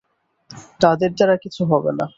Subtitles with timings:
[0.79, 2.05] তাঁদের দ্বারা কিছু হবে না।